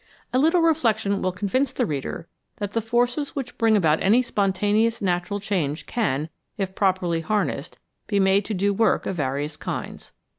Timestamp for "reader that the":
1.85-2.81